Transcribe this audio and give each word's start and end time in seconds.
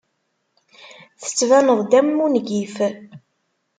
Tettbaneḍ-d 1.21 1.91
am 1.99 2.09
wungif. 2.17 2.75